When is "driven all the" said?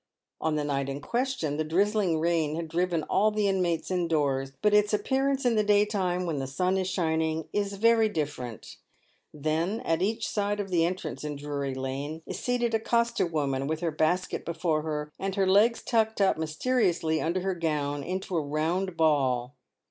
2.67-3.47